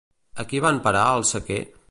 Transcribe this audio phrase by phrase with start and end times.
[0.43, 1.63] A qui van parar al sequer?